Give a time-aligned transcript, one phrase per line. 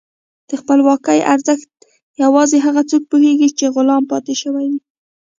[0.47, 1.69] د خپلواکۍ ارزښت
[2.23, 4.79] یوازې هغه څوک پوهېږي چې غلام پاتې شوي وي.